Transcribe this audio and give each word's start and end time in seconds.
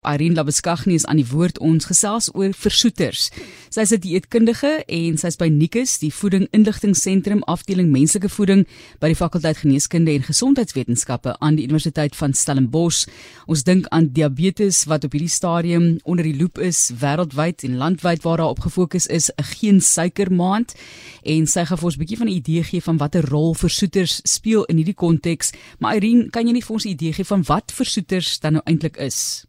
Irene 0.00 0.34
Labuskaghni 0.34 0.94
is 0.96 1.04
aan 1.04 1.18
die 1.20 1.26
woord 1.28 1.58
ons 1.60 1.84
gesels 1.84 2.30
oor 2.32 2.54
versoeters. 2.56 3.26
Sy 3.68 3.82
is 3.84 3.92
'n 3.92 4.00
dieetkundige 4.00 4.82
en 4.88 5.18
sy 5.18 5.26
is 5.26 5.36
by 5.36 5.48
Nikus, 5.48 5.98
die 5.98 6.10
Voeding 6.10 6.48
Inligtingseentrum 6.52 7.42
afdeling 7.44 7.90
menslike 7.92 8.30
voeding 8.30 8.66
by 8.98 9.08
die 9.08 9.14
fakulteit 9.14 9.58
Geneeskunde 9.58 10.10
en 10.14 10.22
Gesondheidswetenskappe 10.22 11.36
aan 11.40 11.56
die 11.56 11.64
Universiteit 11.64 12.16
van 12.16 12.32
Stellenbosch. 12.32 13.08
Ons 13.46 13.62
dink 13.62 13.86
aan 13.88 14.08
diabetes 14.08 14.86
wat 14.86 15.04
op 15.04 15.12
hierdie 15.12 15.28
stadium 15.28 15.98
onder 16.04 16.24
die 16.24 16.36
loep 16.36 16.58
is 16.58 16.92
wêreldwyd 16.96 17.62
en 17.64 17.76
landwyd 17.76 18.22
waar 18.22 18.38
daar 18.38 18.56
op 18.56 18.60
gefokus 18.60 19.06
is 19.06 19.30
'n 19.36 19.44
geen 19.44 19.80
suiker 19.82 20.32
maand 20.32 20.74
en 21.24 21.46
sy 21.46 21.64
gaan 21.64 21.76
vir 21.76 21.84
ons 21.84 21.96
'n 21.96 22.00
bietjie 22.00 22.18
van 22.18 22.28
'n 22.28 22.40
idee 22.40 22.62
gee 22.64 22.80
van 22.80 22.96
watter 22.96 23.28
rol 23.28 23.54
versoeters 23.54 24.20
speel 24.24 24.64
in 24.64 24.76
hierdie 24.76 24.94
konteks. 24.94 25.52
Maar 25.78 25.96
Irene, 25.96 26.30
kan 26.30 26.46
jy 26.46 26.52
nie 26.52 26.64
vir 26.64 26.72
ons 26.72 26.84
'n 26.86 26.88
idee 26.88 27.12
gee 27.12 27.24
van 27.24 27.42
wat 27.42 27.70
versoeters 27.70 28.40
dan 28.40 28.52
nou 28.52 28.62
eintlik 28.64 28.96
is? 28.96 29.44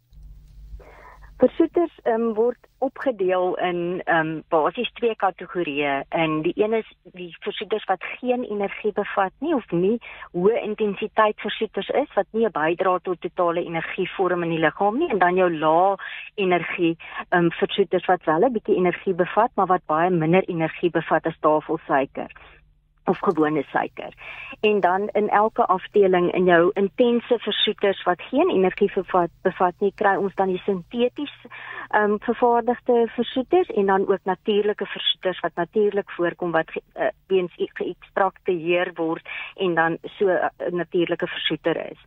Versoeters 1.42 1.90
um, 2.06 2.34
word 2.38 2.68
opgedeel 2.86 3.56
in 3.66 3.78
um, 4.06 4.28
basies 4.54 4.90
twee 5.00 5.16
kategorieë. 5.18 5.94
En 6.14 6.36
die 6.44 6.52
een 6.54 6.76
is 6.78 6.92
die 7.16 7.32
versoeters 7.42 7.82
wat 7.90 8.04
geen 8.20 8.44
energie 8.46 8.92
bevat 8.94 9.34
nie 9.42 9.50
of 9.56 9.66
nie 9.74 9.96
hoë 10.36 10.60
intensiteit 10.62 11.42
versoeters 11.42 11.90
is 12.04 12.14
wat 12.14 12.30
nie 12.30 12.46
'n 12.46 12.54
bydra 12.54 12.94
tot 13.02 13.20
totale 13.26 13.66
energievorm 13.66 14.46
in 14.46 14.54
die 14.54 14.62
liggaam 14.62 15.02
nie 15.02 15.10
en 15.10 15.18
dan 15.18 15.34
jou 15.34 15.50
lae 15.50 15.98
energie 16.46 16.94
um, 17.34 17.50
versoeters 17.58 18.06
wat 18.06 18.24
wel 18.24 18.46
'n 18.46 18.52
bietjie 18.52 18.78
energie 18.78 19.14
bevat 19.14 19.50
maar 19.54 19.70
wat 19.74 19.86
baie 19.86 20.10
minder 20.10 20.46
energie 20.46 20.90
bevat 20.90 21.26
as 21.26 21.38
tafelsuiker 21.40 22.30
of 23.04 23.18
gewone 23.18 23.62
suiker. 23.62 24.14
En 24.60 24.80
dan 24.80 25.08
in 25.12 25.28
elke 25.28 25.66
afdeling 25.66 26.32
in 26.32 26.44
jou 26.44 26.70
intense 26.74 27.38
versoeters 27.38 28.02
wat 28.02 28.22
geen 28.22 28.50
energie 28.50 28.90
bevat, 28.94 29.30
bevat 29.42 29.74
nie, 29.78 29.92
kry 29.94 30.16
ons 30.16 30.34
dan 30.34 30.48
die 30.48 30.62
sinteties 30.64 31.34
ehm 31.92 32.10
um, 32.10 32.18
vervaardigde 32.20 33.08
versoeters 33.14 33.68
en 33.68 33.86
dan 33.86 34.08
ook 34.08 34.24
natuurlike 34.24 34.86
versoeters 34.86 35.40
wat 35.40 35.54
natuurlik 35.54 36.10
voorkom 36.10 36.50
wat 36.50 36.70
uh, 36.76 37.08
weens 37.26 37.52
geëkstrakteer 37.56 38.92
word 38.94 39.28
en 39.56 39.74
dan 39.74 39.98
so 40.02 40.26
'n 40.26 40.50
uh, 40.66 40.72
natuurlike 40.72 41.26
versoeter 41.26 41.90
is. 41.90 42.00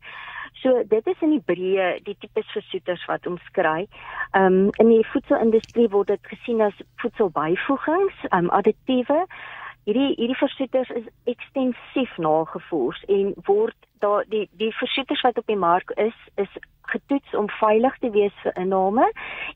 So 0.54 0.84
dit 0.88 1.08
is 1.08 1.22
in 1.22 1.30
die 1.30 1.44
breë 1.46 2.00
die 2.04 2.16
tipe 2.20 2.44
versoeters 2.44 3.06
wat 3.06 3.28
ons 3.28 3.44
kry. 3.52 3.88
Ehm 4.32 4.46
um, 4.46 4.70
in 4.82 4.90
die 4.90 5.06
voedselindustrie 5.12 5.90
word 5.90 6.08
dit 6.08 6.32
gesien 6.32 6.62
as 6.62 6.82
voedselbyvoegings, 7.04 8.16
ehm 8.30 8.46
um, 8.46 8.50
additiewe 8.50 9.26
hierdie 9.86 10.16
hierdie 10.18 10.38
versoeters 10.40 10.90
is 10.98 11.10
ekstensief 11.30 12.18
nagevors 12.18 13.04
en 13.08 13.34
word 13.50 13.78
daar 14.00 14.26
die 14.30 14.50
die 14.52 14.74
versoeters 14.74 15.22
wat 15.22 15.38
op 15.38 15.48
die 15.48 15.60
mark 15.60 15.92
is 15.96 16.18
is 16.36 16.58
getoets 16.86 17.36
om 17.36 17.50
veilig 17.50 17.98
te 17.98 18.10
wees 18.10 18.34
vir 18.44 18.54
inname 18.62 19.08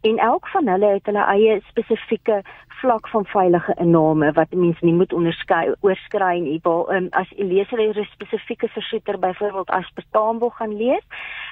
en 0.01 0.17
elk 0.17 0.47
van 0.53 0.67
hulle 0.67 0.93
het 0.95 1.05
hulle 1.09 1.25
eie 1.33 1.59
spesifieke 1.67 2.41
vlak 2.79 3.09
van 3.11 3.25
veilige 3.27 3.73
inname 3.83 4.31
wat 4.37 4.55
mense 4.55 4.85
nie 4.85 4.95
moet 4.95 5.13
onderskei 5.13 5.73
oorskry 5.85 6.39
nie. 6.43 6.59
Waar 6.63 6.93
um, 6.95 7.09
as 7.21 7.27
'n 7.37 7.49
leser 7.51 7.79
'n 7.81 8.07
spesifieke 8.11 8.67
versoeter 8.67 9.19
byvoorbeeld 9.19 9.69
aspartaam 9.69 10.39
wil 10.39 10.49
gaan 10.49 10.77
lees, 10.77 11.05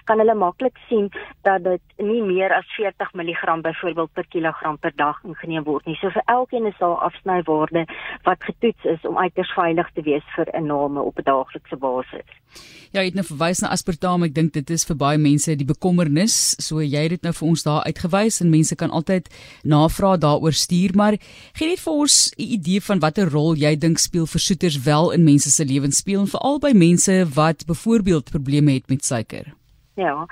kan 0.06 0.20
hulle 0.20 0.36
maklik 0.36 0.78
sien 0.88 1.12
dat 1.44 1.64
dit 1.64 1.82
nie 1.98 2.22
meer 2.22 2.54
as 2.54 2.76
40 2.76 3.14
mg 3.14 3.62
byvoorbeeld 3.62 4.14
per 4.14 4.28
kilogram 4.28 4.78
per 4.78 4.96
dag 4.96 5.24
ingeneem 5.24 5.64
word 5.64 5.86
nie. 5.86 5.96
So 5.96 6.10
vir 6.10 6.24
elkeen 6.26 6.66
is 6.66 6.78
daar 6.78 6.98
afsnywaarde 6.98 7.86
wat 8.24 8.44
getoets 8.44 8.86
is 8.86 9.06
om 9.06 9.18
uiters 9.18 9.52
veilig 9.52 9.90
te 9.94 10.02
wees 10.02 10.24
vir 10.36 10.48
inname 10.54 11.02
op 11.02 11.18
'n 11.20 11.24
daaglikse 11.24 11.76
basis. 11.76 12.77
Ja, 12.92 13.02
jy 13.02 13.10
het 13.10 13.18
nou 13.20 13.26
verwys 13.28 13.62
na 13.62 13.72
aspartaam. 13.76 14.24
Ek 14.24 14.34
dink 14.36 14.54
dit 14.54 14.70
is 14.74 14.86
vir 14.88 14.98
baie 14.98 15.18
mense 15.22 15.56
die 15.56 15.68
bekommernis. 15.68 16.56
So 16.64 16.82
jy 16.82 17.04
het 17.08 17.18
dit 17.18 17.28
nou 17.28 17.34
vir 17.34 17.48
ons 17.48 17.64
daar 17.64 17.84
uitgewys 17.86 18.42
en 18.42 18.50
mense 18.54 18.76
kan 18.76 18.92
altyd 18.92 19.30
navraag 19.64 20.22
daaroor 20.24 20.56
stuur, 20.56 20.96
maar 20.96 21.18
gee 21.58 21.68
net 21.68 21.80
vir 21.80 21.94
ons 21.94 22.32
'n 22.38 22.42
idee 22.42 22.82
van 22.82 23.00
watter 23.00 23.30
rol 23.30 23.56
jy 23.56 23.76
dink 23.76 23.98
speel 23.98 24.26
versoeters 24.26 24.82
wel 24.84 25.12
in 25.12 25.24
mense 25.24 25.50
se 25.52 25.66
lewens 25.66 25.98
speel 25.98 26.22
en 26.22 26.28
veral 26.28 26.60
by 26.60 26.72
mense 26.74 27.26
wat 27.34 27.66
byvoorbeeld 27.66 28.32
probleme 28.32 28.74
het 28.74 28.90
met 28.90 29.06
suiker. 29.06 29.54
Ja. 29.96 30.26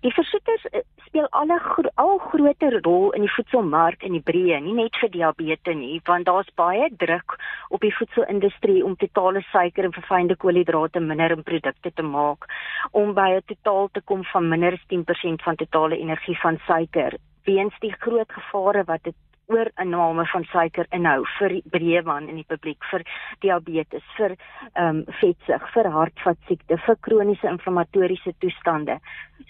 Die 0.00 0.12
versoeters 0.12 0.64
eh, 0.72 0.80
speel 1.10 1.26
alle 1.34 1.58
gro 1.58 1.90
al 1.98 2.18
groter 2.22 2.76
rol 2.84 3.10
in 3.18 3.24
die 3.26 3.32
voedselmark 3.34 4.04
in 4.06 4.14
die 4.14 4.22
breë, 4.22 4.60
nie 4.62 4.76
net 4.78 4.94
vir 5.02 5.10
diabetes 5.10 5.74
nie, 5.74 5.98
want 6.06 6.28
daar's 6.28 6.50
baie 6.60 6.86
druk 7.02 7.34
op 7.74 7.82
die 7.82 7.90
voedselindustrie 7.96 8.84
om 8.86 8.94
totale 9.00 9.42
suiker 9.50 9.88
en 9.88 9.96
verfynde 9.96 10.36
koolhidrate 10.38 11.02
minder 11.02 11.34
in 11.34 11.42
produkte 11.42 11.90
te 11.90 12.06
maak 12.06 12.46
om 12.92 13.14
by 13.14 13.28
'n 13.38 13.42
totaal 13.50 13.90
te 13.92 14.00
kom 14.00 14.22
van 14.32 14.48
minder 14.48 14.78
as 14.78 14.86
10% 14.86 15.42
van 15.42 15.56
totale 15.56 15.98
energie 15.98 16.38
van 16.38 16.60
suiker. 16.66 17.18
Weens 17.44 17.74
die 17.80 17.94
groot 17.98 18.30
gevare 18.30 18.84
wat 18.86 19.02
dit 19.02 19.16
oorinname 19.50 20.26
van 20.32 20.44
suiker 20.52 20.86
inhou 20.96 21.24
vir 21.38 21.56
breë 21.74 22.04
man 22.06 22.28
in 22.28 22.40
die 22.40 22.48
publiek 22.48 22.84
vir 22.90 23.04
diabetes, 23.44 24.06
vir 24.18 24.36
ehm 24.74 25.02
um, 25.02 25.04
vetsug, 25.20 25.66
vir 25.74 25.90
hartvaskiekte, 25.96 26.78
vir 26.86 26.96
kroniese 27.06 27.48
inflammatoriese 27.50 28.34
toestande. 28.44 29.00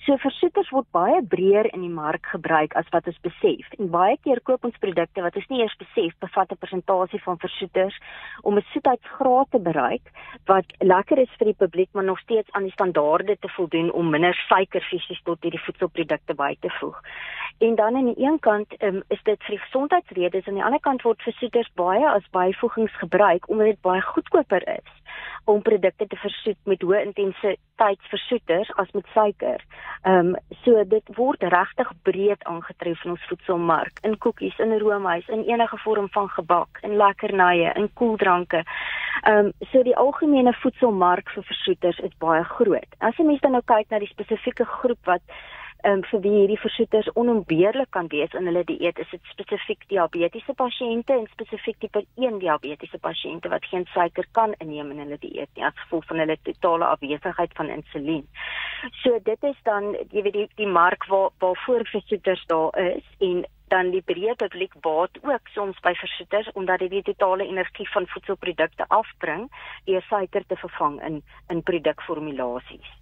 So 0.07 0.17
versoeters 0.23 0.71
word 0.73 0.87
baie 0.95 1.21
breër 1.33 1.69
in 1.75 1.83
die 1.85 1.93
mark 1.93 2.27
gebruik 2.33 2.77
as 2.79 2.89
wat 2.95 3.09
ons 3.11 3.19
besef. 3.27 3.67
En 3.79 3.91
baie 3.93 4.17
keer 4.25 4.41
koop 4.47 4.65
ons 4.65 4.79
produkte 4.85 5.25
wat 5.25 5.37
ons 5.37 5.49
nie 5.51 5.61
eers 5.63 5.77
besef 5.83 6.15
bevat 6.25 6.53
'n 6.53 6.61
persentasie 6.63 7.23
van 7.27 7.39
versoeters 7.39 7.97
om 8.43 8.57
'n 8.57 8.65
soetheidsgraad 8.73 9.51
te 9.51 9.59
bereik 9.59 10.07
wat 10.47 10.67
lekker 10.79 11.19
is 11.19 11.37
vir 11.39 11.53
die 11.53 11.61
publiek 11.65 11.91
maar 11.93 12.05
nog 12.05 12.21
steeds 12.21 12.51
aan 12.53 12.63
die 12.63 12.77
standaarde 12.79 13.37
te 13.39 13.49
voldoen 13.49 13.93
om 13.93 14.11
minder 14.11 14.35
suiker 14.49 14.81
fisies 14.81 15.23
tot 15.25 15.43
hierdie 15.43 15.65
voedselprodukte 15.67 16.35
by 16.35 16.57
te 16.61 16.71
voeg. 16.81 16.97
En 17.59 17.75
dan 17.75 17.97
aan 17.97 18.15
die 18.15 18.25
een 18.25 18.39
kant 18.39 18.83
um, 18.83 19.03
is 19.09 19.23
dit 19.23 19.43
vir 19.43 19.57
gesondheidsredes 19.91 20.47
aan 20.47 20.55
die 20.55 20.65
ander 20.65 20.81
kant 20.81 21.03
word 21.03 21.23
versoeters 21.23 21.69
baie 21.75 22.07
as 22.07 22.27
byvoegings 22.31 22.95
gebruik 22.99 23.49
omdat 23.49 23.67
dit 23.67 23.81
baie 23.83 24.01
goedkoper 24.01 24.63
is 24.69 24.91
om 25.45 25.63
produkte 25.63 26.07
te 26.07 26.17
versoet 26.17 26.59
met 26.65 26.83
hoë 26.83 27.01
intensiteitsversoeters 27.09 28.71
as 28.79 28.91
met 28.95 29.07
suiker. 29.15 29.65
Ehm 30.05 30.35
um, 30.35 30.37
so 30.63 30.85
dit 30.85 31.13
word 31.17 31.43
regtig 31.43 31.91
breed 32.03 32.45
aangetref 32.45 33.05
in 33.05 33.17
ons 33.17 33.27
voedselmark, 33.29 33.99
in 34.07 34.19
koekies, 34.19 34.59
in 34.59 34.79
roomys, 34.79 35.29
in 35.29 35.43
enige 35.49 35.79
vorm 35.85 36.09
van 36.15 36.29
gebak, 36.29 36.79
in 36.83 36.97
lekkernye, 36.97 37.73
in 37.75 37.91
koeldranke. 37.95 38.63
Ehm 39.25 39.51
um, 39.51 39.53
so 39.73 39.83
die 39.83 39.97
algemene 39.97 40.53
voedselmark 40.63 41.31
vir 41.35 41.49
versoeters 41.53 41.99
is 41.99 42.19
baie 42.19 42.45
groot. 42.45 43.01
As 43.01 43.17
jy 43.17 43.27
mens 43.27 43.41
dan 43.41 43.59
nou 43.59 43.65
kyk 43.65 43.91
na 43.91 43.99
die 43.99 44.13
spesifieke 44.13 44.65
groep 44.65 45.03
wat 45.05 45.23
um, 45.85 46.03
vir 46.11 46.21
wie 46.25 46.33
hierdie 46.35 46.59
versoeters 46.61 47.09
onontbeerlik 47.21 47.91
kan 47.97 48.09
wees 48.13 48.33
in 48.39 48.49
hulle 48.49 48.63
dieet 48.69 48.99
is 49.03 49.11
dit 49.15 49.31
spesifiek 49.33 49.87
diabetiese 49.93 50.55
pasiënte 50.59 51.15
en 51.17 51.29
spesifiek 51.33 51.79
tipe 51.85 52.03
1 52.17 52.41
diabetiese 52.43 53.01
pasiënte 53.03 53.53
wat 53.53 53.65
geen 53.71 53.87
suiker 53.95 54.27
kan 54.39 54.55
inneem 54.59 54.93
in 54.95 55.05
hulle 55.05 55.21
dieet 55.23 55.51
nie 55.57 55.67
as 55.69 55.79
gevolg 55.85 56.07
van 56.11 56.23
hulle 56.25 56.37
totale 56.49 56.91
afwesigheid 56.91 57.57
van 57.61 57.73
insulien. 57.77 58.27
So 59.03 59.19
dit 59.25 59.49
is 59.53 59.59
dan 59.69 59.95
jy 60.11 60.25
weet 60.27 60.39
die 60.39 60.47
die 60.61 60.71
mark 60.81 61.07
waar 61.13 61.31
waarvoor 61.45 61.87
versoeters 61.93 62.45
daar 62.53 62.77
is 62.85 63.17
en 63.31 63.45
dan 63.71 63.93
die 63.95 64.03
breë 64.03 64.35
publiek 64.39 64.73
baat 64.85 65.19
ook 65.23 65.53
soms 65.55 65.79
by 65.85 65.93
versoeters 65.99 66.51
omdat 66.55 66.83
dit 66.85 66.97
die 66.97 67.07
totale 67.13 67.47
energie 67.47 67.89
van 67.95 68.09
voedselprodukte 68.15 68.89
afbring 68.89 69.47
deur 69.87 70.03
suiker 70.09 70.47
te 70.47 70.59
vervang 70.65 70.99
in 71.11 71.23
in 71.49 71.63
produkformulasies. 71.63 73.00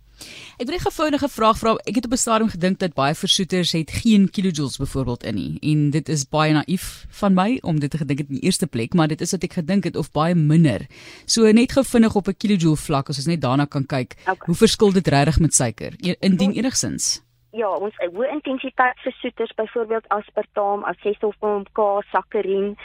Ek 0.59 0.67
wil 0.67 0.75
'n 0.77 0.81
gefoonige 0.81 1.29
vraag 1.29 1.59
vra. 1.59 1.75
Ek 1.85 1.95
het 1.95 2.05
op 2.05 2.13
'n 2.13 2.17
stadium 2.17 2.51
gedink 2.51 2.79
dat 2.79 2.95
baie 2.95 3.15
versoeters 3.15 3.73
het 3.73 3.91
geen 3.91 4.31
kilojoules 4.31 4.77
byvoorbeeld 4.77 5.25
in 5.25 5.35
nie 5.35 5.59
en 5.61 5.91
dit 5.91 6.09
is 6.09 6.29
baie 6.29 6.53
naïef 6.53 7.07
van 7.09 7.35
my 7.35 7.59
om 7.63 7.81
dit 7.81 7.91
te 7.91 7.99
gedink 7.99 8.19
het 8.19 8.29
in 8.29 8.35
die 8.35 8.45
eerste 8.45 8.67
plek, 8.67 8.95
maar 8.95 9.09
dit 9.09 9.21
is 9.21 9.31
wat 9.31 9.43
ek 9.43 9.53
gedink 9.53 9.85
het 9.85 9.97
of 9.97 10.11
baie 10.11 10.35
minder. 10.35 10.87
So 11.27 11.53
net 11.53 11.73
gou 11.73 11.85
vinnig 11.85 12.15
op 12.15 12.29
'n 12.29 12.37
kilojoule 12.37 12.77
vlak 12.77 13.09
as 13.09 13.17
ons 13.17 13.27
net 13.27 13.41
daarna 13.41 13.65
kan 13.65 13.87
kyk. 13.87 14.17
Okay. 14.21 14.47
Hoe 14.47 14.55
verskil 14.55 14.93
dit 14.93 15.09
regtig 15.09 15.39
met 15.39 15.55
suiker? 15.55 15.93
E, 16.01 16.15
indien 16.21 16.53
enigsins. 16.53 17.23
Ja, 17.57 17.69
ons 17.69 17.97
hoë 17.97 18.29
intensiteit 18.29 18.99
versoeters 19.01 19.55
byvoorbeeld 19.57 20.09
aspartaam, 20.09 20.85
acetylfoam, 20.85 21.65
K, 21.73 22.03
saccharin 22.13 22.77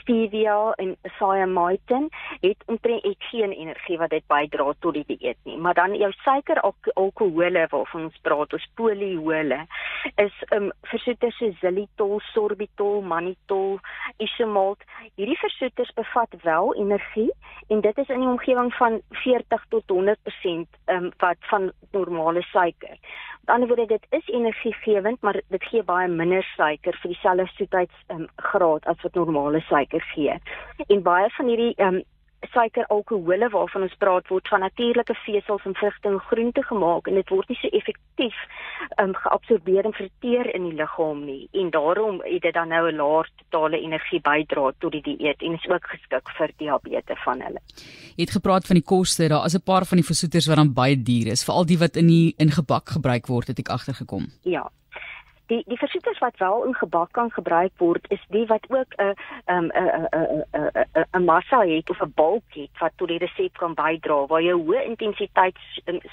stevia 0.00 0.72
en 0.82 0.96
thiamine 1.18 2.08
het 2.40 2.62
omtrent 2.66 3.04
ek 3.04 3.28
geen 3.30 3.52
energie 3.52 3.98
wat 3.98 4.10
dit 4.10 4.24
bydra 4.30 4.72
tot 4.80 4.94
die 4.94 5.04
dieet 5.06 5.38
nie. 5.44 5.56
Maar 5.58 5.74
dan 5.74 5.96
jou 5.96 6.10
suiker 6.22 6.60
alkohole 6.94 7.66
waarvan 7.70 8.08
ons 8.08 8.20
praat, 8.22 8.52
ons 8.52 8.68
poliehole 8.74 9.60
is 10.16 10.36
um 10.56 10.70
versoeters 10.90 11.36
soos 11.40 11.56
xylitol, 11.60 12.20
sorbitol, 12.32 13.00
mannitol, 13.02 13.78
isomalt. 14.18 14.82
Hierdie 15.16 15.38
versoeters 15.40 15.92
bevat 15.96 16.34
wel 16.42 16.74
energie 16.80 17.30
en 17.68 17.80
dit 17.80 17.98
is 17.98 18.08
in 18.08 18.24
die 18.24 18.30
omgewing 18.30 18.72
van 18.78 19.00
40 19.22 19.66
tot 19.68 19.96
100% 19.96 20.80
um 20.96 21.10
wat 21.20 21.50
van 21.52 21.70
normale 21.92 22.42
suiker. 22.52 22.96
Met 23.40 23.54
ander 23.54 23.68
woorde 23.68 23.86
dit 23.86 24.06
is 24.10 24.28
energiegewend, 24.28 25.20
maar 25.22 25.40
dit 25.48 25.64
gee 25.64 25.82
baie 25.82 26.08
minder 26.08 26.44
suiker 26.56 26.96
vir 27.02 27.10
dieselfde 27.10 27.46
soetheidsgraad 27.56 28.84
um, 28.84 28.90
as 28.92 29.02
wat 29.02 29.14
normale 29.14 29.60
suiker 29.60 30.02
gee. 30.14 30.38
En 30.86 31.02
baie 31.02 31.30
van 31.36 31.46
hierdie 31.46 31.74
um 31.76 32.02
suiker 32.48 32.86
alkohole 32.88 33.48
waarvan 33.52 33.82
ons 33.82 33.96
praat 33.98 34.28
word 34.28 34.48
van 34.48 34.60
natuurlike 34.64 35.14
vesels 35.24 35.64
en 35.68 35.74
vrugte 35.74 36.08
en 36.08 36.18
groente 36.30 36.62
gemaak 36.62 37.08
en 37.08 37.14
dit 37.14 37.28
word 37.28 37.48
nie 37.48 37.58
so 37.60 37.68
effektief 37.76 38.38
um, 39.02 39.12
geabsorbeer 39.14 39.84
en 39.84 39.96
verteer 39.96 40.48
in 40.54 40.68
die 40.70 40.76
liggaam 40.78 41.20
nie 41.26 41.48
en 41.52 41.70
daarom 41.74 42.22
het 42.24 42.42
dit 42.42 42.54
dan 42.54 42.72
nou 42.72 42.88
'n 42.88 42.96
laer 42.96 43.28
totale 43.42 43.80
energie 43.80 44.20
bydra 44.20 44.72
tot 44.78 44.92
die 44.92 45.02
dieet 45.02 45.42
en 45.42 45.52
is 45.52 45.68
ook 45.68 45.86
geskik 45.86 46.28
vir 46.38 46.50
diabetes 46.56 47.22
van 47.24 47.40
hulle. 47.40 47.60
Jy 48.16 48.24
het 48.24 48.36
gepraat 48.38 48.66
van 48.66 48.76
die 48.76 48.88
koste, 48.94 49.28
daar 49.28 49.44
is 49.44 49.54
'n 49.54 49.62
paar 49.64 49.84
van 49.84 49.98
die 49.98 50.06
versoeters 50.06 50.46
wat 50.46 50.56
dan 50.56 50.74
baie 50.74 51.02
duur 51.02 51.26
is, 51.26 51.44
veral 51.44 51.66
die 51.66 51.78
wat 51.78 51.96
in 51.96 52.06
die 52.06 52.34
in 52.38 52.50
gebak 52.50 52.88
gebruik 52.88 53.26
word, 53.26 53.46
het 53.46 53.58
ek 53.58 53.68
agtergekom. 53.68 54.26
Ja, 54.42 54.70
die 55.50 55.62
die 55.66 55.78
versoeters 55.78 56.18
wat 56.22 56.36
wel 56.38 56.64
in 56.68 56.74
gebak 56.74 57.12
kan 57.12 57.30
gebruik 57.30 57.72
word 57.82 58.06
is 58.14 58.22
die 58.34 58.46
wat 58.46 58.64
ook 58.68 58.94
'n 58.96 59.14
'n 59.56 59.70
'n 59.74 60.44
'n 60.54 61.06
'n 61.18 61.24
massa 61.24 61.60
het 61.66 61.90
of 61.90 62.00
'n 62.02 62.12
bulk 62.14 62.46
het 62.54 62.74
wat 62.78 62.92
tot 62.96 63.08
die 63.08 63.18
resep 63.18 63.56
kan 63.58 63.74
bydra 63.74 64.26
waar 64.26 64.42
jy 64.42 64.54
hoë 64.54 64.84
intensiteit 64.84 65.58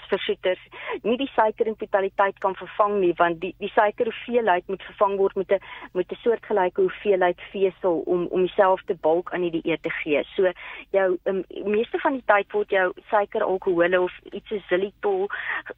versoeters 0.10 0.63
nie 1.04 1.18
die 1.18 1.31
suiker 1.36 1.68
in 1.68 1.75
totaliteit 1.75 2.38
kan 2.39 2.56
vervang 2.56 3.00
nie 3.00 3.13
want 3.18 3.42
die 3.42 3.54
die 3.60 3.72
suiker 3.75 4.06
hoeveelheid 4.06 4.68
moet 4.68 4.84
vervang 4.84 5.18
word 5.18 5.36
met 5.36 5.51
'n 5.51 5.62
met 5.94 6.12
'n 6.12 6.22
soortgelyke 6.24 6.81
hoeveelheid 6.81 7.42
vesel 7.51 8.01
om 8.06 8.25
om 8.25 8.42
dieselfde 8.42 8.95
bulk 9.01 9.33
aan 9.33 9.42
die 9.42 9.62
dieet 9.62 9.83
te 9.83 9.90
gee. 9.90 10.24
So 10.36 10.51
jou 10.90 11.18
um, 11.24 11.44
meeste 11.63 12.00
van 12.00 12.13
die 12.13 12.24
tyd 12.25 12.51
word 12.51 12.69
jou 12.69 12.92
suiker 13.10 13.44
alkohole 13.44 14.01
of 14.01 14.13
iets 14.31 14.48
soos 14.48 14.66
xylitol 14.66 15.30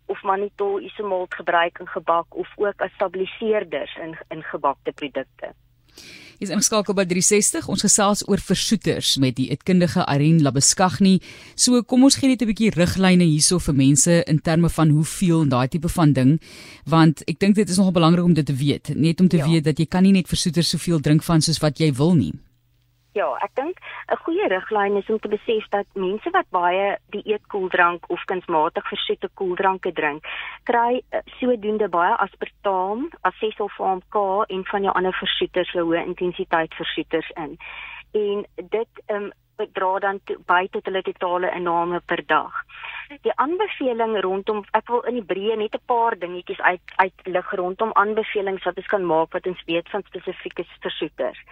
of 0.05 0.23
mannitol 0.23 0.79
isomalt 0.79 1.33
gebruik 1.33 1.79
in 1.79 1.87
gebak 1.87 2.25
of 2.29 2.47
ook 2.55 2.81
as 2.81 2.91
stabiliseer 2.93 3.48
verseerders 3.49 3.97
in 4.01 4.15
in 4.29 4.43
gebakte 4.43 4.91
produkte. 4.93 5.53
Is 6.39 6.49
ingeskakel 6.49 6.95
by 6.95 7.03
360. 7.03 7.67
Ons 7.67 7.81
gesels 7.83 8.21
oor 8.29 8.39
versoeters 8.39 9.17
met 9.19 9.35
die 9.35 9.49
eetkundige 9.51 10.05
Irene 10.07 10.39
Labeskagni. 10.41 11.17
So 11.55 11.81
kom 11.83 12.03
ons 12.03 12.15
gee 12.15 12.29
net 12.29 12.41
'n 12.41 12.47
bietjie 12.47 12.71
riglyne 12.71 13.23
hierso 13.23 13.59
vir 13.59 13.75
mense 13.75 14.23
in 14.23 14.39
terme 14.39 14.69
van 14.69 14.89
hoeveel 14.89 15.41
en 15.41 15.49
daai 15.49 15.67
tipe 15.67 15.89
van 15.89 16.13
ding, 16.13 16.39
want 16.85 17.23
ek 17.27 17.39
dink 17.39 17.55
dit 17.55 17.69
is 17.69 17.77
nogal 17.77 17.91
belangrik 17.91 18.23
om 18.23 18.33
dit 18.33 18.45
te 18.45 18.55
weet, 18.55 18.95
net 18.95 19.19
om 19.19 19.27
te 19.27 19.37
ja. 19.37 19.45
weet 19.45 19.63
dat 19.63 19.79
jy 19.79 19.85
kan 19.85 20.03
nie 20.03 20.13
net 20.13 20.27
versoeters 20.27 20.69
soveel 20.69 20.99
drink 20.99 21.23
van 21.23 21.41
soos 21.41 21.59
wat 21.59 21.77
jy 21.79 21.91
wil 21.93 22.15
nie. 22.15 22.33
Ja, 23.19 23.27
ek 23.43 23.51
dink 23.59 23.79
'n 24.13 24.19
goeie 24.23 24.47
riglyn 24.47 24.97
is 24.97 25.09
om 25.13 25.19
te 25.19 25.27
besef 25.27 25.65
dat 25.75 25.87
mense 25.93 26.29
wat 26.35 26.47
baie 26.55 26.97
die 27.15 27.23
eetkoeldrank 27.33 28.05
of 28.15 28.23
kunsmatig 28.31 28.85
versoete 28.87 29.29
koeldranke 29.41 29.91
drink, 29.91 30.27
kry 30.69 31.01
eh, 31.09 31.19
sodoende 31.39 31.89
baie 31.89 32.15
aspartaam, 32.25 33.09
asesulfaam 33.29 34.01
K 34.15 34.23
en 34.55 34.63
van 34.71 34.87
jou 34.87 34.93
ander 34.95 35.17
versoeters, 35.19 35.73
hoë 35.75 36.05
intensiteit 36.05 36.73
versoeters 36.81 37.31
in. 37.35 37.57
En 38.23 38.45
dit 38.55 39.03
ehm 39.07 39.23
um, 39.23 39.31
dra 39.73 39.99
dan 39.99 40.21
by 40.47 40.67
tot 40.71 40.85
hulle 40.87 41.01
totale 41.03 41.49
inname 41.57 41.99
per 41.99 42.21
dag. 42.25 42.61
Die 43.25 43.35
aanbeveling 43.35 44.15
rondom 44.23 44.63
ek 44.79 44.87
wil 44.87 45.03
in 45.11 45.19
die 45.19 45.27
breë 45.33 45.57
net 45.57 45.75
'n 45.75 45.87
paar 45.91 46.15
dingetjies 46.19 46.61
uit 46.61 46.95
uitlig 46.95 47.51
rondom 47.61 47.91
aanbevelings 47.93 48.63
wat 48.63 48.77
ons 48.77 48.91
kan 48.95 49.05
maak 49.05 49.33
wat 49.33 49.47
ons 49.47 49.65
weet 49.65 49.89
van 49.89 50.07
spesifieke 50.07 50.65
versoeters. 50.79 51.43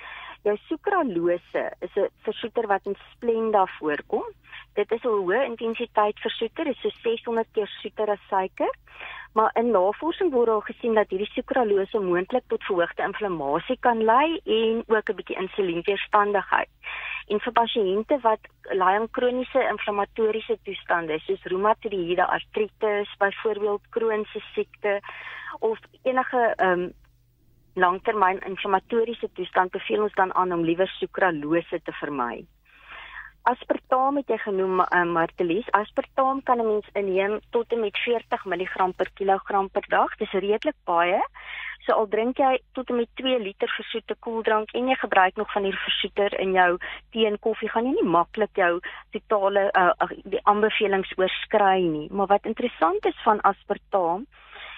Jou 0.48 0.56
sukralose 0.70 1.64
is 1.84 1.96
'n 1.96 2.08
versoeter 2.24 2.68
wat 2.68 2.86
in 2.86 2.96
Splenda 3.12 3.66
voorkom. 3.66 4.24
Dit 4.74 4.92
is 4.92 5.04
'n 5.04 5.08
hoë 5.08 5.44
intensiteit 5.46 6.20
versoeter, 6.20 6.64
dit 6.64 6.76
is 6.76 6.82
so 6.82 6.90
600 7.02 7.48
keer 7.52 7.68
soeter 7.68 8.10
as 8.10 8.28
suiker. 8.30 8.74
Maar 9.34 9.52
in 9.54 9.72
navorsing 9.72 10.32
word 10.32 10.50
al 10.50 10.62
gesien 10.62 10.94
dat 10.94 11.10
hierdie 11.10 11.32
sukralose 11.32 12.00
moontlik 12.00 12.44
tot 12.48 12.64
verhoogde 12.64 13.04
inflammasie 13.04 13.78
kan 13.80 14.04
lei 14.04 14.40
en 14.46 14.84
ook 14.88 15.10
'n 15.10 15.16
bietjie 15.16 15.38
insulienweerstandigheid. 15.38 16.70
En 17.28 17.40
vir 17.40 17.54
pasiënte 17.54 18.20
wat 18.22 18.40
ly 18.62 18.94
aan 18.96 19.10
kroniese 19.10 19.68
inflammatoriese 19.70 20.58
toestande 20.64 21.20
soos 21.20 21.44
reumatoïede 21.44 22.26
artritis, 22.28 23.16
byvoorbeeld 23.18 23.90
Crohn 23.90 24.26
se 24.26 24.40
siekte 24.54 25.02
of 25.60 25.80
enige 26.04 26.54
ehm 26.56 26.80
um, 26.80 26.94
langtermyn 27.78 28.42
inflammatoriese 28.50 29.30
toestand 29.38 29.72
beveel 29.72 30.06
ons 30.08 30.16
dan 30.20 30.34
aan 30.34 30.54
om 30.54 30.66
liewer 30.66 30.90
sukralose 30.98 31.82
te 31.84 31.94
vermy. 32.02 32.46
Aspartaam 33.48 34.18
het 34.20 34.28
jy 34.34 34.38
genoem 34.44 34.82
uh, 34.84 35.04
Martelies. 35.08 35.68
Aspartaam 35.78 36.42
kan 36.44 36.60
'n 36.60 36.68
mens 36.68 36.88
inneem 37.00 37.40
tot 37.56 37.72
en 37.72 37.80
met 37.80 37.98
40 37.98 38.46
mg 38.46 38.96
per 38.98 39.10
kilogram 39.14 39.70
per 39.70 39.86
dag. 39.88 40.18
Dis 40.18 40.32
redelik 40.32 40.76
baie. 40.84 41.22
So 41.86 41.94
al 41.94 42.10
drink 42.12 42.38
jy 42.38 42.60
tot 42.74 42.90
en 42.90 42.98
met 43.00 43.10
2 43.16 43.40
liter 43.40 43.70
versoete 43.72 44.16
koeldrank 44.20 44.74
en 44.76 44.90
jy 44.92 44.96
gebruik 44.96 45.36
nog 45.36 45.52
van 45.52 45.64
hierdie 45.64 45.86
versoeter 45.86 46.40
in 46.40 46.52
jou 46.52 46.78
tee 47.12 47.26
en 47.26 47.40
koffie, 47.40 47.70
gaan 47.70 47.86
jy 47.86 47.94
nie 47.96 48.12
maklik 48.18 48.60
jou 48.60 48.80
totale 49.16 49.70
uh, 49.72 50.10
die 50.26 50.44
aanbevelings 50.44 51.14
oorskry 51.16 51.88
nie. 51.88 52.08
Maar 52.12 52.28
wat 52.28 52.46
interessant 52.46 53.06
is 53.06 53.24
van 53.24 53.42
aspartaam 53.42 54.28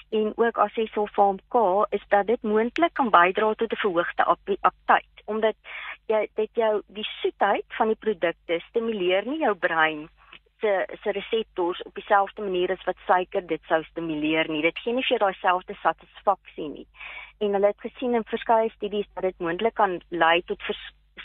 en 0.09 0.33
ook 0.35 0.57
as 0.57 0.75
jy 0.75 0.85
sulfaam 0.93 1.39
K 1.53 1.85
is 1.89 2.05
dat 2.09 2.27
dit 2.27 2.41
moontlik 2.41 2.93
kan 2.93 3.09
bydra 3.09 3.53
tot 3.53 3.71
'n 3.71 3.83
verhoogde 3.85 4.23
aptyt 4.61 5.23
omdat 5.25 5.55
jy 6.07 6.27
dit 6.35 6.49
jou 6.53 6.81
die 6.87 7.07
soetheid 7.21 7.65
van 7.77 7.87
die 7.87 8.01
produkte 8.05 8.59
stimuleer 8.69 9.25
nie 9.25 9.39
jou 9.39 9.55
brein 9.55 10.07
se 10.61 10.85
se 11.03 11.11
reseptors 11.11 11.81
op 11.81 11.95
dieselfde 11.95 12.41
manier 12.41 12.71
as 12.71 12.83
wat 12.83 12.97
suiker 13.07 13.45
dit 13.47 13.61
sou 13.67 13.83
stimuleer 13.83 14.49
nie. 14.49 14.61
Dit 14.61 14.79
gee 14.83 14.93
nie 14.93 15.03
vir 15.03 15.17
jou 15.17 15.19
daai 15.19 15.39
selfde 15.41 15.75
satisfaksie 15.81 16.69
nie. 16.69 16.87
En 17.39 17.53
hulle 17.55 17.71
het 17.71 17.85
gesien 17.85 18.13
in 18.13 18.25
verskeie 18.27 18.69
studies 18.69 19.07
dat 19.13 19.23
dit 19.23 19.39
moontlik 19.39 19.73
kan 19.73 20.01
lei 20.09 20.41
tot 20.45 20.63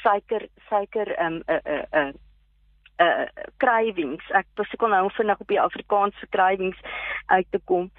suiker 0.02 0.46
suiker 0.69 1.10
um 1.26 1.42
'n 1.46 1.60
'n 1.64 1.86
'n 2.02 2.12
uh 3.02 3.26
cravings 3.56 4.31
ek 4.31 4.46
besoek 4.61 4.87
nou 4.88 5.08
vinnig 5.17 5.41
op 5.41 5.49
die 5.49 5.61
Afrikaans 5.61 6.19
vir 6.23 6.29
cravings 6.37 6.79
uit 7.26 7.46
te 7.50 7.61
kom. 7.64 7.91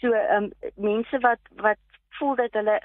So 0.00 0.12
ehm 0.12 0.50
um, 0.50 0.72
mense 0.74 1.18
wat 1.24 1.42
wat 1.62 1.82
voel 2.18 2.34
dat 2.36 2.52
hulle 2.52 2.80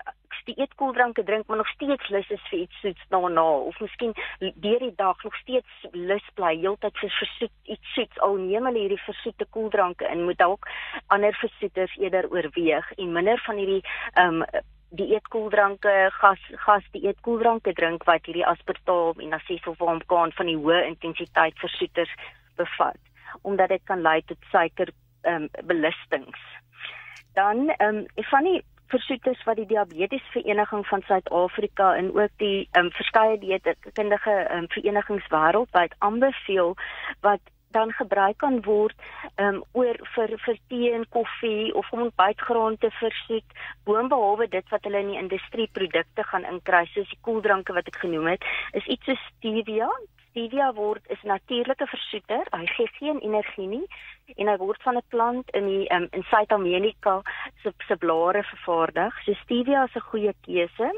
die 0.46 0.56
eetkoeldranke 0.58 1.24
drink 1.24 1.48
maar 1.48 1.58
nog 1.58 1.70
steeds 1.70 2.10
lus 2.10 2.30
is 2.30 2.44
vir 2.50 2.60
iets 2.60 2.80
soets 2.80 3.06
daarna. 3.14 3.44
Of 3.70 3.80
miskien 3.80 4.14
deur 4.40 4.80
die 4.80 4.94
dag 4.96 5.24
nog 5.24 5.36
steeds 5.36 5.88
lus 5.92 6.28
bly 6.40 6.56
heeltyd 6.58 6.98
vir 6.98 7.14
versoet 7.20 7.74
iets 7.76 7.94
soets. 7.94 8.20
Al 8.26 8.38
neem 8.42 8.66
hulle 8.70 8.84
hierdie 8.86 9.04
versoete 9.06 9.48
koeldranke 9.50 10.10
in 10.10 10.26
moet 10.26 10.40
dalk 10.42 10.70
ander 11.08 11.38
versoeters 11.44 11.98
eerder 11.98 12.30
oorweeg. 12.32 12.92
En 12.98 13.18
minder 13.18 13.42
van 13.46 13.62
hierdie 13.62 13.84
ehm 14.14 14.42
um, 14.42 14.70
die 15.00 15.08
eetkoeldranke 15.16 15.94
gas 16.20 16.42
gas 16.66 16.88
die 16.96 17.06
eetkoeldranke 17.08 17.74
drink 17.74 18.04
wat 18.10 18.26
hierdie 18.28 18.48
aspartaam 18.48 19.22
en 19.24 19.38
asesulfaam 19.38 20.02
kan 20.12 20.34
van 20.40 20.52
die 20.52 20.58
hoë 20.58 20.82
intensiteit 20.90 21.58
versoeters 21.64 22.12
bevat 22.60 23.00
omdat 23.48 23.72
dit 23.72 23.84
kan 23.88 24.04
lei 24.04 24.20
tot 24.28 24.50
suiker 24.52 24.92
ehm 25.22 25.48
um, 25.48 25.68
belastings. 25.70 26.42
Dan 27.38 27.70
ehm 27.70 28.04
um, 28.04 28.26
van 28.34 28.44
die 28.44 28.60
versoeters 28.92 29.44
wat 29.48 29.56
die 29.56 29.66
diabetes 29.66 30.24
vereniging 30.34 30.88
van 30.88 31.02
Suid-Afrika 31.08 31.96
en 31.96 32.12
ook 32.18 32.34
die 32.44 32.68
ehm 32.72 32.86
um, 32.86 32.92
verskeie 32.92 33.40
dieetkundige 33.40 34.36
ehm 34.36 34.58
um, 34.58 34.70
verenigings 34.76 35.28
wêreldwyd 35.36 35.96
aanbeveel 35.98 36.76
wat 37.22 37.42
dan 37.72 37.92
gebruik 37.98 38.38
kan 38.38 38.62
word 38.68 38.96
um, 39.38 39.62
oor 39.74 39.98
vir 40.16 40.38
vir 40.46 40.58
tee 40.70 40.94
en 40.94 41.06
koffie 41.10 41.74
of 41.74 41.92
om 41.92 42.10
bytgrond 42.16 42.80
te 42.80 42.92
versoet 43.00 43.60
boonbehalwe 43.90 44.48
dit 44.48 44.74
wat 44.74 44.84
hulle 44.88 45.04
in 45.04 45.14
die 45.14 45.22
industrieprodukte 45.24 46.24
gaan 46.32 46.48
inkry 46.54 46.86
soos 46.94 47.10
die 47.10 47.22
koeldranke 47.28 47.74
wat 47.74 47.88
ek 47.88 48.02
genoem 48.06 48.34
het 48.36 48.50
is 48.74 48.88
iets 48.96 49.06
so 49.06 49.20
stevia 49.28 49.90
stevia 50.32 50.72
word 50.74 51.04
is 51.12 51.22
natuurlike 51.28 51.86
versoeter. 51.92 52.48
Hy 52.56 52.66
gee 52.76 52.88
geen 53.00 53.20
energie 53.20 53.68
nie 53.68 53.86
en 54.40 54.48
hy 54.48 54.58
word 54.62 54.82
van 54.88 54.98
'n 54.98 55.08
plant 55.12 55.50
in 55.58 55.66
die 55.68 55.88
um, 55.92 56.08
in 56.16 56.24
Suid-Amerika 56.32 57.22
se 57.64 57.74
se 57.88 57.96
blare 57.96 58.44
vervaardig. 58.44 59.14
So 59.26 59.34
stevia 59.44 59.84
is 59.84 59.96
'n 59.96 60.08
goeie 60.12 60.34
keuse. 60.48 60.90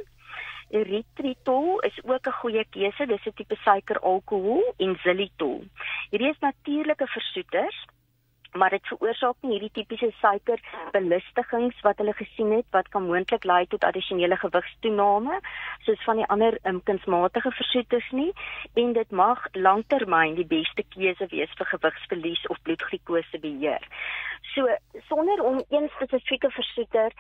Erythritol 0.80 1.80
is 1.90 1.98
ook 2.04 2.28
'n 2.28 2.40
goeie 2.42 2.66
keuse. 2.76 3.06
Dis 3.06 3.26
'n 3.28 3.38
tipe 3.40 3.56
suiker 3.56 4.00
alkohol 4.00 4.64
en 4.78 4.96
xylitol. 5.04 5.64
Hierdie 6.10 6.30
is 6.30 6.40
natuurlike 6.40 7.08
versoeters 7.08 7.78
maar 8.54 8.70
dit 8.70 8.88
veroorsaak 8.88 9.36
nie 9.42 9.56
hierdie 9.56 9.72
tipiese 9.74 10.10
suikerbelustigings 10.20 11.80
wat 11.86 12.02
hulle 12.02 12.14
gesien 12.18 12.52
het 12.54 12.68
wat 12.76 12.90
kan 12.94 13.08
moontlik 13.10 13.46
lei 13.50 13.66
tot 13.70 13.86
addisionele 13.88 14.38
gewigstoename 14.42 15.40
soos 15.86 16.04
van 16.08 16.22
die 16.22 16.28
ander 16.36 16.58
um, 16.70 16.82
kunsmatige 16.90 17.52
versoeters 17.58 18.10
nie 18.12 18.30
en 18.84 18.94
dit 18.98 19.12
mag 19.24 19.48
langtermyn 19.68 20.38
die 20.38 20.50
beste 20.56 20.86
keuse 20.96 21.30
wees 21.34 21.58
vir 21.58 21.72
gewigsverlies 21.74 22.46
of 22.54 22.62
bloedglukose 22.68 23.42
beheer. 23.46 23.88
So 24.54 24.70
sonder 25.10 25.42
om 25.44 25.64
een 25.70 25.90
spesifieke 25.96 26.52
versoeter 26.52 27.12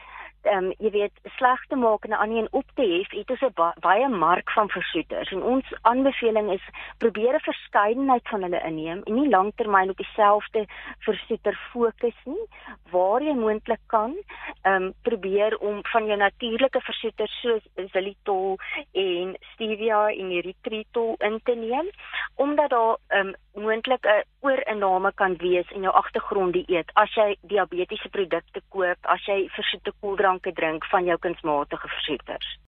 ehm 0.45 0.65
um, 0.65 0.73
jy 0.79 0.91
weet 0.91 1.19
sleg 1.37 1.65
te 1.67 1.75
maak 1.75 2.05
en 2.05 2.09
'n 2.09 2.21
ander 2.23 2.37
een 2.37 2.47
op 2.51 2.65
te 2.75 2.81
hef, 2.81 3.11
het 3.11 3.29
ons 3.29 3.41
'n 3.41 3.53
ba 3.55 3.73
baie 3.79 4.07
mark 4.07 4.51
van 4.51 4.69
versoeters. 4.69 5.31
En 5.31 5.43
ons 5.43 5.65
aanbeveling 5.81 6.51
is 6.51 6.65
probeer 6.97 7.35
'n 7.35 7.49
verskeidenheid 7.49 8.27
van 8.29 8.41
hulle 8.41 8.61
inneem 8.63 9.01
en 9.03 9.13
nie 9.13 9.29
lanktermyn 9.29 9.89
op 9.89 9.97
dieselfde 9.97 10.65
versoeter 10.99 11.55
fokus 11.71 12.19
nie 12.25 12.45
waar 12.91 13.21
jy 13.21 13.33
moontlik 13.33 13.81
kan 13.87 14.15
ehm 14.61 14.83
um, 14.83 14.93
probeer 15.01 15.57
om 15.57 15.79
van 15.81 16.05
jou 16.05 16.17
natuurlike 16.17 16.81
versoeters 16.81 17.39
soos 17.41 17.63
xylitol 17.75 18.57
en 18.91 19.35
stevia 19.53 20.07
en 20.09 20.31
erythritol 20.31 21.15
in 21.17 21.39
te 21.43 21.55
neem 21.55 21.89
omdat 22.35 22.69
daar 22.69 22.97
ehm 23.07 23.27
um, 23.27 23.35
moontlik 23.53 24.05
'n 24.05 24.23
oorinname 24.41 25.11
kan 25.13 25.35
wees 25.37 25.71
in 25.71 25.81
jou 25.81 25.93
agtergrond 25.93 26.53
dieet 26.53 26.91
as 26.93 27.13
jy 27.15 27.37
diabetiese 27.41 28.09
produkte 28.09 28.61
koop, 28.69 28.97
as 29.01 29.25
jy 29.25 29.49
versoete 29.49 29.91
koeldranke 29.99 30.51
drink 30.53 30.85
van 30.85 31.05
jou 31.05 31.17
kunsmatige 31.17 31.87
versoeters. 31.87 32.57